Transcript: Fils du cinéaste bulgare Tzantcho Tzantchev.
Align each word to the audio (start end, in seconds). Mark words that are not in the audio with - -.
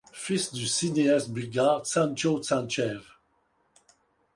Fils 0.13 0.51
du 0.51 0.67
cinéaste 0.67 1.29
bulgare 1.29 1.83
Tzantcho 1.85 2.41
Tzantchev. 2.41 3.01